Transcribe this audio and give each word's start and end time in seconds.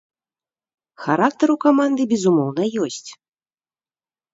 Характар 1.03 1.55
у 1.57 1.57
каманды, 1.67 2.01
безумоўна, 2.17 2.63
ёсць. 2.87 3.09